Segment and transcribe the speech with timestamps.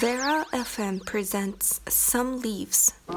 [0.00, 2.94] Vera FM presents Some Leaves.
[3.06, 3.12] The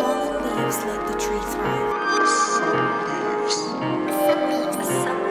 [0.00, 2.26] fallen leaves let the tree thrive.
[2.26, 3.56] Some leaves.
[4.24, 4.42] Some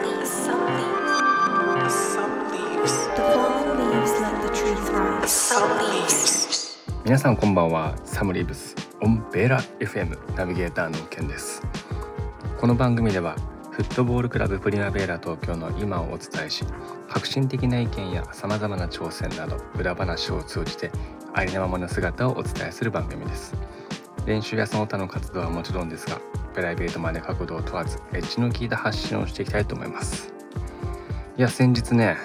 [0.04, 0.30] leaves.
[0.30, 1.96] Some leaves.
[2.14, 2.94] Some leaves.
[3.16, 5.28] The fallen leaves let the tree thrive.
[5.28, 6.78] Some leaves.
[7.04, 11.60] 皆さんこんばんはサムリーブスオンベラ FM ナビゲーターのケンです
[12.60, 13.34] この番組では
[13.72, 16.62] フットボールクラブプリマベーラ東京の今をお伝えし
[17.08, 20.90] 革新的な意見やさまざまな挑戦など裏話を通じて
[21.32, 23.54] ありのままの姿をお伝えする番組です。
[24.26, 26.20] 練習やその他の活動はもちろんですが
[26.52, 30.34] プライベートまで角度を問わずエッジの効いた発信をしていきたいと思います。
[31.38, 32.18] いや先日ね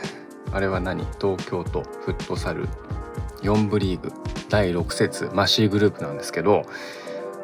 [0.52, 1.06] あれは何？
[1.22, 2.68] 東京都フットサル
[3.42, 4.12] 4部リーグ
[4.50, 6.64] 第6節マシーグループなんですけど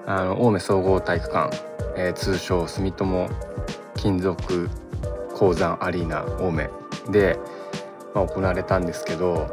[0.05, 1.57] あの青梅総合体育館、
[1.95, 3.29] えー通称住友
[4.03, 4.69] 金属
[5.33, 6.69] 鉱山アリーナ青梅
[7.09, 7.39] で、
[8.13, 9.47] まあ、行われたんですけど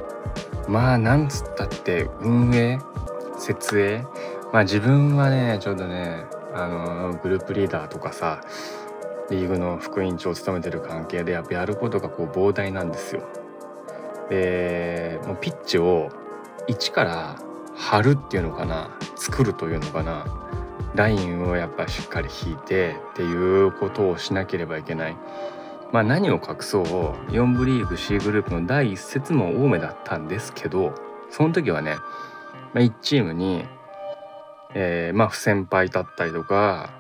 [0.69, 2.81] まあなんつったって運営
[3.39, 4.05] 設営
[4.53, 8.41] まあ自分はねちょうどねあのグループリーダーとかさ
[9.31, 13.23] リーグの副委員長を務めてる関係でやっぱやることがこう膨大なんですよ。
[14.29, 16.09] でもうピッチを
[16.67, 17.37] 一から
[17.77, 20.50] 張るっていうのかな作るというのかな
[20.95, 25.17] ラインをやっぱしっかり引いてっていうことをしなければいけない。
[25.93, 26.85] まあ何を隠そう
[27.33, 30.95] 4部リーグ C グループの第1節も青梅だったんですけど
[31.31, 31.97] その時はね、
[32.75, 33.65] まあ、1チームに、
[34.75, 36.91] えーまあ不先輩だったりとか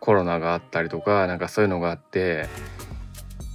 [0.00, 2.48] コロナがあったりとかなんかそういうのがあって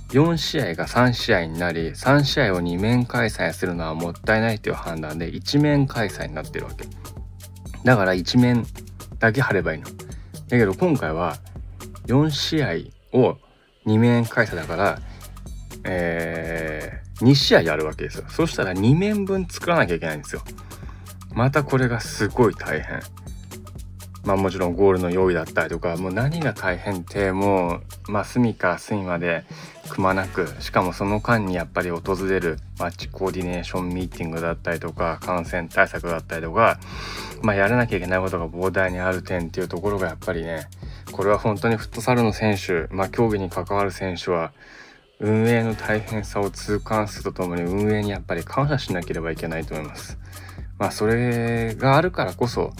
[0.09, 6.85] 4試合が3試合になり3試合を2面開催するのはもったいないという判断で1面開催になってるわけ
[7.83, 8.65] だから1面
[9.19, 9.87] だけ貼ればいいの。
[9.87, 11.37] だけど今回は
[12.07, 13.37] 4試合を
[13.85, 14.99] 2面開催だから
[15.85, 18.25] えー、2試合やるわけですよ。
[18.27, 20.41] そしたら2面分作らなきゃいけないんですよ。
[21.33, 23.01] またこれがすごい大変。
[24.23, 29.45] まあもちろんゴールの用意だったりとかもう何が大変ってもうまあ隅から隅まで
[29.89, 36.79] くまなくしかもその間にやっぱり訪れるマッチコーディネーションミーティングだったりとか感染対策だったりとか
[37.41, 40.67] まあやらなきゃいけないことが膨大にある点っていうところがやっぱりね
[41.11, 44.51] これは本当にフットサルの選手まあ競技に関わる選手は
[45.19, 50.17] 運営の大変さを痛感するとともに運営にやっぱり感謝しなければいけないと思います。
[50.77, 52.73] まあそれがあるからこそ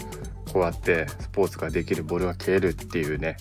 [0.51, 3.37] こうやってスポーツができるボールが蹴れるっていうね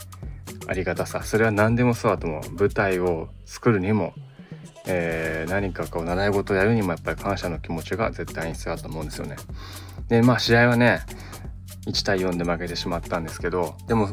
[0.66, 4.14] ありがたさそれは何でもそうだと思う舞台を作るにも、
[4.86, 9.36] えー何かこう習い事をやるにもやっぱり感謝の気持ちが絶対に必要だと思うんですよね。
[10.08, 11.03] でまあ試合はね
[11.86, 14.08] 1対4で負けてしまったんですけどでも、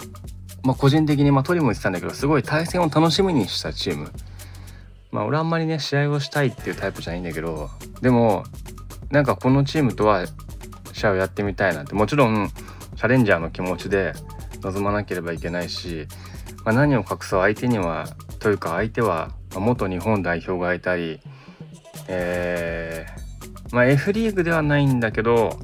[0.63, 4.11] まあ、個人的に、まあ、トリも言ってたんだけどすごい対戦を楽しみにしたチーム。
[5.11, 7.69] まあ俺あんまりね試合をしたいっていうタイプじゃないんだけど
[8.01, 8.43] でも
[9.09, 10.25] なんかこのチームとは
[10.93, 12.49] 試合をやってみたいなってもちろん
[12.95, 14.13] チャレンジャーの気持ちで
[14.61, 16.07] 臨まなければいけないし、
[16.63, 18.07] まあ、何を隠そう相手には
[18.39, 21.19] というか相手は元日本代表がいたり、
[22.07, 25.57] えーまあ、F リーグではないんだけど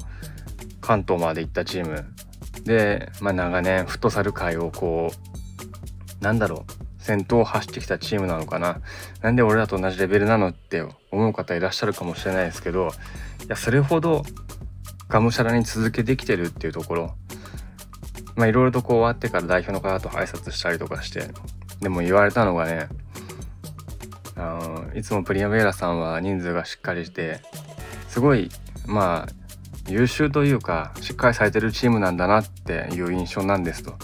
[0.80, 2.04] 関東まで行ったチーム。
[2.64, 5.12] で、まあ、長年フットサル界をこ
[6.20, 8.80] うなんだろう先頭を走ってきたチームなのかな。
[9.22, 12.88] なんで俺らと同じレベルなのって思う方いらっしゃるかもしれないですけど
[13.44, 14.24] いやそれほど
[15.08, 17.14] がむしゃらに続けてきてるっていうところ。
[18.38, 21.24] まあいろいろとこう終わってから代表の方と挨拶したりとかして
[21.80, 22.88] でも言われたのがね
[24.36, 27.40] あのいつもプリアベーラさんは人数がしっかりして
[28.08, 28.48] すごい
[28.86, 29.32] まあ
[29.88, 33.94] 優秀というかしっかりされてるチームなんだなっていう印象なんですと。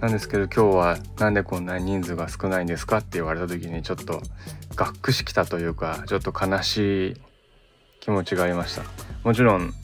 [0.00, 4.22] なんですけど今日はなんでこんなに人数が少ないんですかって言われた時にちょっと
[4.74, 7.16] がっくしきたというかちょっと悲しい
[8.00, 8.84] 気持ちがありました。
[9.22, 9.74] もちろん、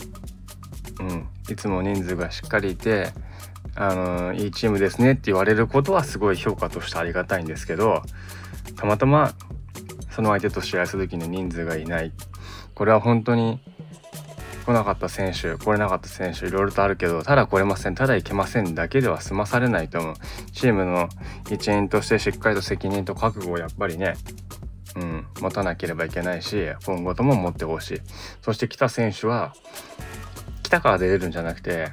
[1.01, 3.13] うん、いつも人数がしっかりいて
[3.77, 8.03] あのいいチームですねって言われることはすごい評価としてありがたいんですけど
[8.77, 9.33] たまたま
[10.11, 12.13] その相手と試合する時に人数がいない。
[12.75, 13.61] これは本当に
[14.65, 17.95] 来なかった選手来れなかった選手いろいろとあるけどただ来れません。
[17.95, 20.15] ただいけませんだけでは済まされないと思う。
[20.53, 21.09] チームの
[21.51, 24.15] 一員としてしっかりと責任と覚悟をやっぱりね
[24.97, 28.01] うん、持たなければいけないし今後とも持ってほしい。
[28.41, 29.53] そして来た選手は
[30.63, 31.89] 来たから出れるんじゃなくて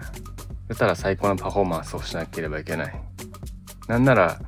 [0.68, 3.02] 出たら最高のパフォーマンスをしなければいけない。
[3.88, 4.40] なんなら、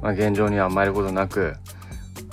[0.00, 1.54] まあ、現状に甘えることなく、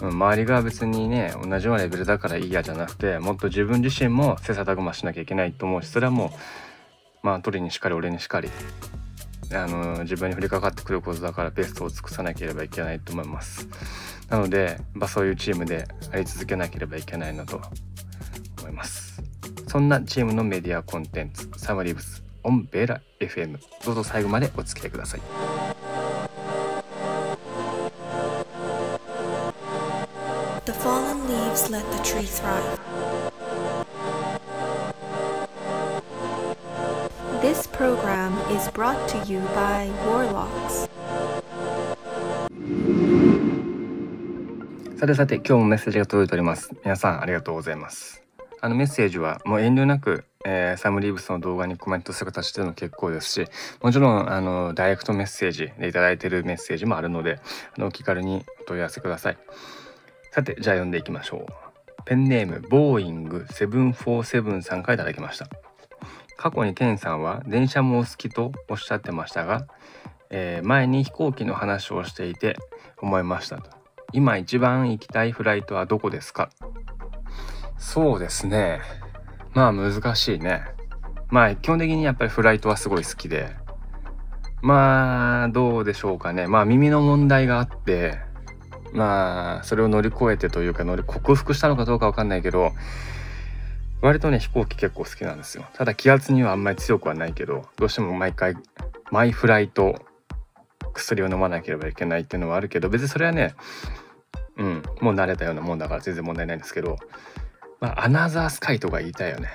[0.02, 6.30] うん、周りが別にね同じようなレベルだからいいやじゃなくてもっと自分自身も切磋琢磨しなきゃいけないと思うしそれはもう
[7.24, 8.50] まあ取りにしかり俺にしかり
[9.54, 13.68] あの自分に降りかかってくることだからベストを尽くさなければいけないと思います。
[14.30, 17.66] なので、まあ、そういうチームであり続けなければいけないなと思
[18.60, 19.22] 思います。
[19.68, 22.27] そんなチームのメディアコンテンツサムリブス。
[22.48, 25.22] オンベーラ FM どうぞ最後までお付き合いください.
[44.98, 46.72] さてさて今日もメッセージが届いております。
[46.86, 48.24] 皆さんありがとうございます。
[48.62, 53.46] あのメッセージはもう遠慮なく、えーサムリーブスの動画にコメントする形でも結構ですし
[53.82, 57.42] もちろんあのダイレクトメッセージでいただいているメッセージもあるので
[57.78, 59.38] あのお気軽にお問い合わせください。
[60.32, 62.04] さてじゃあ読んでいきましょう。
[62.06, 65.50] ペンネームボーイング747さんからいただきました。
[66.38, 69.68] 過去にケンさんは電車もお好きとおっしゃってましたが、
[70.30, 72.56] えー前に飛行機の話をしていて
[73.02, 73.70] 思いましたと。
[74.14, 76.50] 今一番行きたいフライトはどこですか？
[77.78, 78.80] そうですね。
[79.58, 80.62] まあ難しいね。
[81.30, 83.56] まあ基本的にやっぱりフライトはすごい好きで。
[84.62, 86.46] まあどうでしょうかね。
[86.46, 88.20] まあ耳の問題があって。
[88.94, 92.72] まあそれを乗り越えてというか乗り克服したのかどうかわかんないけど。
[94.02, 95.66] 割とね飛行機結構好きなんですよ。
[95.74, 98.54] ただ気圧にはあんまり強くはないけどどうしても毎回
[99.10, 99.96] マイフライト
[100.94, 103.56] 薬を飲まなければいけないっていうのはあるけど別にそれはね
[104.58, 106.98] うんもう慣れたようなもんだから全然問題ないんですけど。
[107.80, 109.50] まあアナザースカイとか言いたいよね。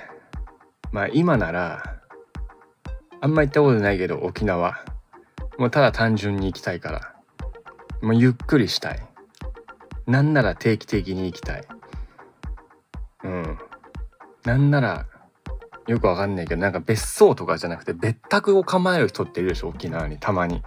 [0.93, 2.01] まあ今なら
[3.21, 4.85] あんま行ったことないけど沖縄。
[5.59, 7.15] もうただ単純に行きたいから。
[8.01, 9.01] もうゆっくりしたい。
[10.07, 11.65] なんなら定期的に行きたい。
[13.23, 13.59] うん。
[14.45, 15.07] なんなら
[15.87, 20.63] よくわかんないけどなんか別荘とかじゃなくて別宅を構える人っているでしょ沖縄にたまに。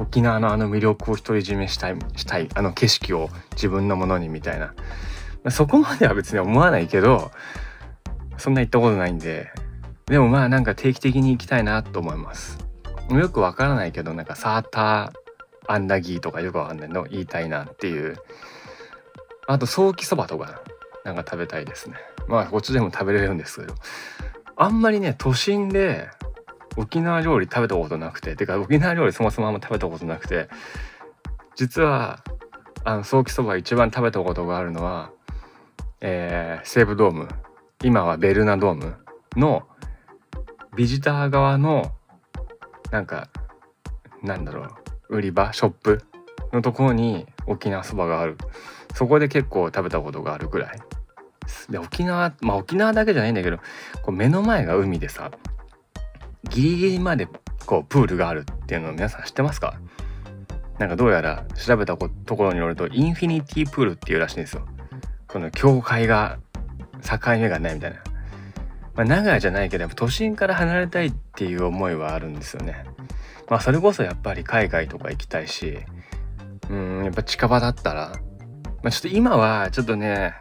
[0.00, 2.48] 沖縄のあの魅力を独り占めしたいしたい。
[2.54, 4.74] あの景色を自分のものにみたいな。
[5.48, 7.30] そこまでは別に思わないけど
[8.36, 9.50] そんな行ったことないんで。
[10.06, 12.58] でもまあなんか定期的に行きたいなと思います。
[13.10, 17.04] よくわからないけどなんかサーターアンダギーとかよくわかんないの。
[17.04, 18.16] 言いたいなっていう。
[19.46, 20.62] あとソーキそばとか
[21.04, 21.96] なんか食べたいですね。
[22.26, 23.74] まあこっちでも食べれるんですけど。
[24.56, 26.08] あんまりね都心で
[26.76, 28.34] 沖縄料理食べたことなくて。
[28.34, 30.48] てか沖縄料理そもそもあんま食べたことなくて。
[31.54, 32.24] 実は
[32.84, 35.10] あのソーキそば一番食べたことがあるのは、
[36.00, 37.28] えー西武ドーム。
[37.82, 38.96] 今はベルナドーム
[39.36, 39.62] の
[40.76, 41.92] ビジター側の
[42.90, 43.28] なんか
[44.22, 44.64] なんだろ
[45.08, 46.02] う売り場ショップ
[46.52, 48.36] のところに沖縄そばがある。
[48.94, 50.78] そこで結構食べたことがあるぐらい。
[51.68, 53.58] で沖縄まあ沖縄だけじゃないんだけど
[54.02, 55.30] こう目の前が海でさ
[56.48, 57.28] ギリギリまで
[57.66, 59.78] こうプールがあるっていうのを皆さん知ってますか？
[60.78, 64.66] なんかどうやら調べたところによるとインフィニティプールっていうらしいんですよ。
[65.32, 66.38] この境界が
[67.02, 67.98] 境目がないみたいな、
[68.94, 72.84] まあ、長屋じゃないけどやっぱ都心から離れたいっていう思いはあるんですよね
[73.48, 75.78] まあそれこそやっぱり海外とか行きたいし
[76.68, 78.12] うんやっぱ近場だったら
[78.82, 80.34] まあちょっと今はちょっとね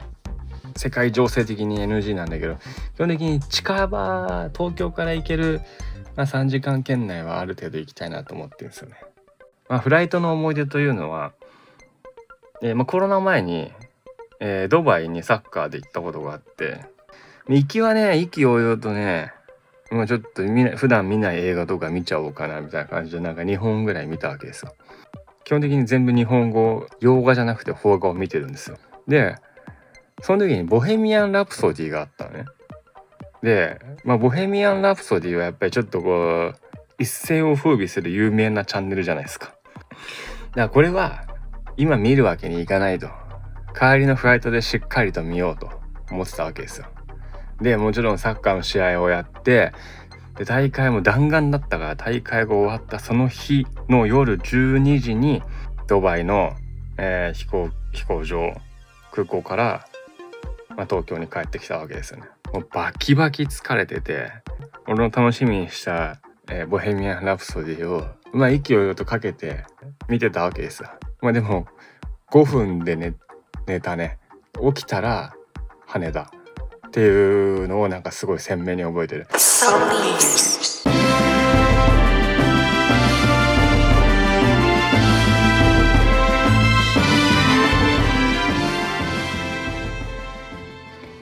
[0.76, 2.58] 世界情勢的に NG なんだけど
[2.96, 5.62] 基本的に近場東京から行ける、
[6.16, 8.96] まあ、3時間圏内はある程度行きたいなと思ってるんですよね。
[9.68, 11.34] まあ、フライトの思い出というのは、
[12.64, 13.72] えーまあ、コロナ前に、
[14.40, 16.86] えードバイにサッカーで行ったことがあって
[17.48, 19.34] 行きはね意気揚々とね
[19.92, 24.74] もうちょっと見ない普段見ない映画とか見ちゃおうかなみたいな感じでなんか2本ぐらい見たわけですよ。
[25.44, 28.78] 基本的に全部日本語洋画じゃなくて邦画を見てるんですよ。
[29.08, 29.36] で
[30.22, 32.46] その時に「ボヘミアン・ラプソディ」があったのね。
[33.42, 36.56] で、まあ、ボヘミアン・ラプソディはやっぱりちょっとこう
[37.00, 39.48] 一世を風靡する有名なチャンネルじゃないですか。
[39.48, 39.56] だか
[40.56, 41.26] らこれは
[41.78, 43.10] 今見るわけにいかないと。
[43.78, 45.70] 帰りのフライトでしっかりと見ようと
[46.12, 46.88] 思ってたわけですよ。
[47.62, 49.74] でもちろんサッカーの試合をやって
[50.38, 55.44] で大会も弾丸だったから大会が終わったその日の夜12時に
[55.88, 56.54] ドバイの、
[56.98, 58.54] えー飛行飛行場
[59.12, 59.86] 空港から、
[60.70, 62.28] まあ、東京に帰ってきたわけですよね。
[62.54, 64.32] もうバキバキ疲れてて
[64.88, 69.66] 俺の楽しみにした、えーボヘミアン・ラプソディをまあ息をよとかけて
[70.08, 70.90] 見てたわけですよ。
[71.22, 71.68] まあでも
[72.32, 73.14] 5分で寝
[73.70, 74.18] 寝たね。
[74.76, 75.36] 起きたら
[75.86, 76.32] 羽田。
[76.88, 79.28] っていうのをなんかすごい鮮明に覚えてる。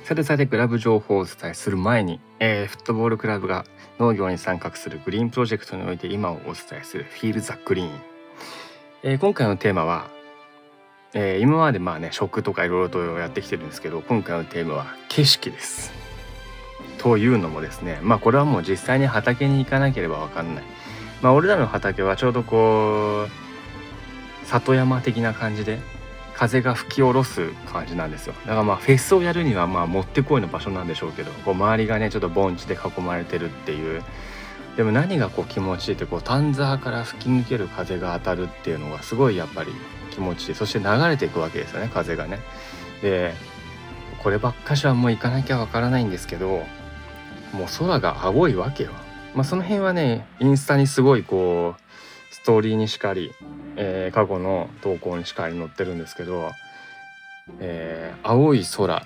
[0.05, 3.65] さてさてクラブ情報をお伝えする前に、えーフットボールクラブが
[3.99, 7.91] 農業に参画するグリーンプロジェクトにおいて今をお伝えするフィール・ザ・グリーン、
[9.03, 10.09] えー今回のテーマは、
[11.19, 15.91] えー今までまあね食とかいろいろとやってきてるんですけど今回のテーマは景色です。
[16.99, 20.63] というのもですねまあこれはもう実際に畑に行かなければ分かんない。
[21.23, 23.25] まあ俺らの畑はちょうどこ
[24.43, 25.79] う里山的な感じで
[26.35, 28.33] 風が吹き下ろす感じなんですよ。
[28.45, 34.03] だからまあフェスをやるにはまあもってこいの場所なんでしょうけどこう周りがねちょっと盆地で囲まれてるっていう
[34.77, 39.71] でも何がこう気持ちいいってこう丹沢から吹き抜ける風が当たるっていうのがすごいやっぱり
[40.11, 42.39] 気持ちいいそして流れていくわけですよね風がね。
[43.01, 43.33] で
[44.21, 46.63] こればっかしはもう行かなきゃわからないんですけど
[47.53, 48.91] もう空が青いわけよ。
[49.33, 53.33] まあ、その辺はねインスタにすごいこうストーリーにしかり、
[53.77, 56.51] えー、過去の投稿にしかり載ってるんですけど、
[57.59, 59.03] えー、青い空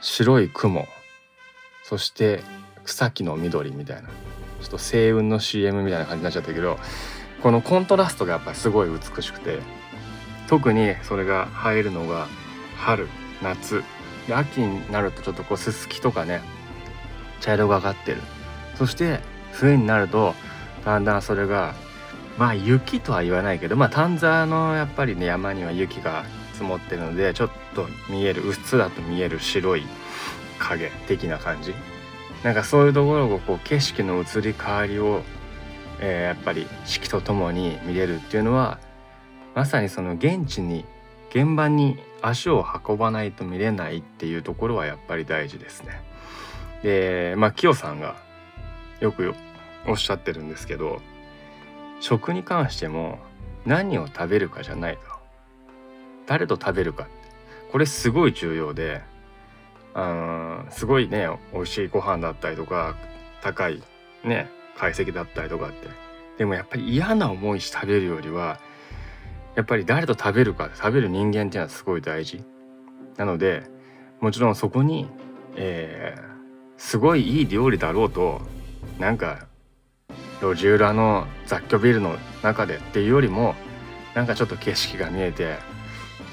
[0.00, 0.86] 白い雲
[1.82, 2.40] そして
[2.84, 4.08] 草木の緑みたいな
[4.62, 6.78] ちょっと星雲の CM みたいな感じになっちゃったけど
[7.42, 9.58] このコントラストがやっぱりすごい美しくて
[10.48, 12.28] 特にそれが映えるのが
[12.76, 13.08] 春
[13.42, 13.82] 夏
[14.30, 16.40] 秋になるとちょっとこうすすきとかね
[17.40, 18.20] 茶色がかってる。
[18.76, 19.20] そして
[19.52, 20.34] 冬になると
[20.84, 21.74] だんだんそれが
[22.38, 29.84] まあ雪とは言わないけどまあ丹沢のやっぱりね山には雪が積もってるのでちょっと見えるうっすらと見える白い
[30.58, 31.74] 影的な感じ。
[32.44, 35.22] なんかそういうところをこう景色の移り変わりを、
[36.00, 38.78] えー、やっぱり四季とともに見れるっていうのは
[39.54, 40.84] まさにその現地に
[41.30, 46.00] 現場に足を運ばないと見れないっていうところはやっぱり大事ですね。
[46.82, 48.16] でまあキヨさんが
[49.00, 49.34] よく
[49.86, 51.00] おっしゃってるんですけど
[52.00, 53.18] 食に関しても
[53.64, 55.02] 何を食べるかじゃないと
[56.26, 57.06] 誰と食べるか
[57.70, 59.02] これすごい重要で
[59.94, 62.96] あすごいね美味しいご飯だったりとか
[63.42, 63.82] 高い
[64.24, 65.88] ね解析だったりとかって。
[66.38, 68.58] でもやっぱり嫌な思いし食べるよりは
[69.54, 72.42] やっぱり誰と食べるか食べる人間っていうのはすごい大事。
[73.16, 73.64] なので
[74.20, 75.08] もちろんそこに、
[75.56, 76.22] えー、
[76.78, 78.40] すごいいい料理だろうと
[78.98, 79.46] なんか
[80.40, 83.54] 路地裏の雑居ビルの中でっていうよりも
[84.14, 85.56] なんかちょっと景色が見えて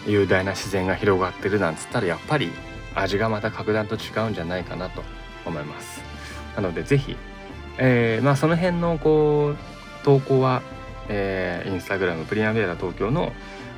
[0.08, 2.50] 雄大な自然が広がってるなんつったらやっぱり
[2.96, 5.04] 味がまた格段と違うんじゃないかなと
[5.46, 6.02] 思います。
[6.56, 7.16] なので是非、
[7.78, 10.62] えー、まあその辺のこう投稿は、
[11.08, 13.32] えー、インスタグラムプリアベーラ東京の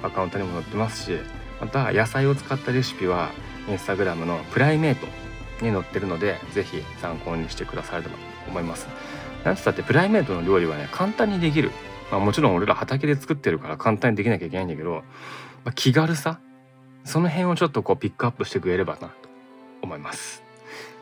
[0.03, 1.17] アカウントにも載ってますし
[1.59, 3.29] また野菜を使ったレシピは
[3.69, 5.05] インスタグラムのプライメート
[5.63, 8.15] に載ってるので是非参考にしてくださればと
[8.47, 8.87] 思います。
[9.43, 11.71] なんつったってプライメートの料理はね簡単にできる。
[12.11, 15.03] まあ、もちろん俺ら畑で作ってるから簡単にできなきゃいけないんだけど、
[15.63, 16.39] まあ、気軽さ
[17.03, 19.13] その辺をちょっとこうピックアップしてくれればなと
[19.81, 20.43] 思います。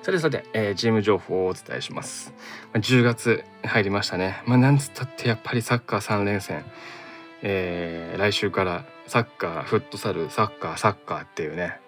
[0.01, 2.34] さてさて、えー、チーム情報をお伝えします。
[2.74, 4.41] まあ、10月入りましたね。
[4.46, 6.63] まあ、なんつったってやっぱりサッカー3連戦。
[7.41, 11.79] えー、来週からサッカー、フットサル、サッカー、サッカーっていうね。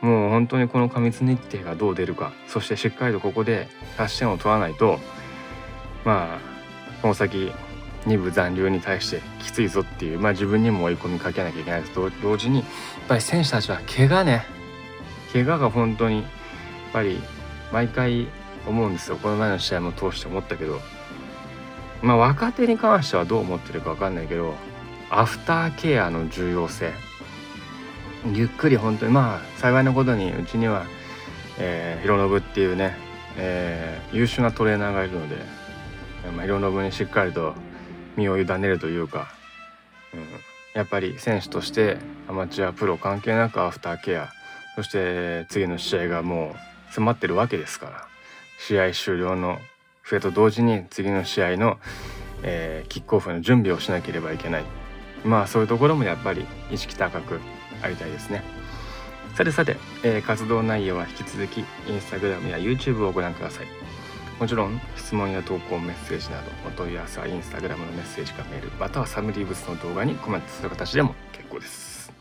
[0.00, 4.98] もう本当にこの過密日程がどう出るか、そしてしっかりとここで勝ち点を取らないと、
[6.04, 6.40] まあ、
[7.02, 7.52] この先
[8.06, 12.66] 2部残留に対してきついぞっていう、まあ、自分にも追い込みかけなきゃいけないと同時にやっ
[13.08, 14.44] ぱり選手たちは怪我ね。
[15.32, 16.24] 怪我が本当にやっ
[16.92, 17.20] ぱり
[17.72, 18.28] 毎回
[18.66, 19.16] 思うんですよ。
[19.16, 20.80] この前の試合も通して思ったけど。
[22.02, 24.54] まあ若手に関してはどう思ってるか分かんないけど
[25.10, 26.92] アフターケアの重要性。
[28.32, 30.86] ゆっくり本当にまあ幸いなことにうちには、
[31.58, 32.96] えー、ヒロノブっていうね、
[33.36, 35.36] えー、優秀なトレーナーがいるので、
[36.36, 37.54] まあ、ヒロノブにしっかりと
[38.18, 39.28] 身を委ねるというか、
[40.12, 40.26] うん、
[40.74, 41.96] やっぱり選手として
[42.28, 44.30] アマチュアプロ関係なくアフターケア
[44.76, 46.54] そして次の試合がも
[46.90, 48.06] う迫ってるわけですから
[48.58, 49.58] 試合終了の
[50.02, 51.78] 笛と同時に次の試合の、
[52.42, 54.64] えー、キックオフの準備をしなければいけない。
[55.24, 57.40] まあそういうところもやっぱり意識高く
[57.82, 58.42] ありたいですね。
[59.38, 61.62] さてさて、えー、活動内容は引き続きイ
[61.94, 63.66] ンスタグラムや YouTube をご覧ください
[64.38, 72.12] もちろん質問や投稿メッセージなどお問い合わせはインスタグラムのメッセージかメールまたはサムリーブスの動画にコメントする形でも結構です。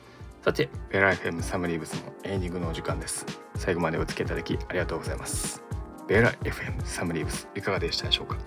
[0.41, 3.25] さてベラ FM サムリーブスのエンディングのお時間です。
[3.55, 5.61] 最後までお付き合いいただきありがとうございます。
[6.07, 8.37] ベラ FM サムリーブスいかがでしたでしょうか？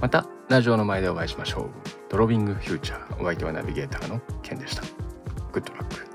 [0.00, 1.70] またラジオの前でお会いしましょう。
[2.08, 3.20] ドロビングフューチャー。
[3.20, 4.82] お相手はナビゲーターのケンでした。
[5.52, 6.07] グッドラック